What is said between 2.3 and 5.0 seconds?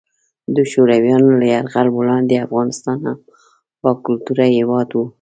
افغانستان هم باکلتوره هیواد